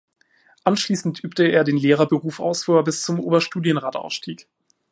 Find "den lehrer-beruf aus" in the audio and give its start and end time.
1.63-2.67